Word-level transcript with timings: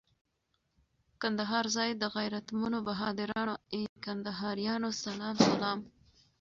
کندهار 1.21 1.65
ځای 1.75 1.89
د 1.95 2.03
غیرتمنو 2.15 2.79
بهادرانو، 2.87 3.53
ای 3.73 3.81
کندهاریانو 4.05 4.89
سلام 5.03 5.35
سلام 5.47 5.79